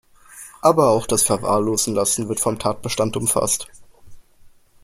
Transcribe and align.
Aber 0.63 0.87
auch 0.89 1.05
das 1.05 1.21
Verwahrlosen 1.27 1.93
lassen 1.93 2.27
wird 2.27 2.39
vom 2.39 2.57
Tatbestand 2.57 3.17
umfasst. 3.17 3.67